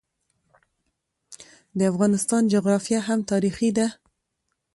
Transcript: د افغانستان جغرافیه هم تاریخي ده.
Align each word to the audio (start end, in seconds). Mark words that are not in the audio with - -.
د 1.77 1.79
افغانستان 1.91 2.41
جغرافیه 2.53 2.99
هم 3.07 3.19
تاریخي 3.31 3.69
ده. 3.77 3.87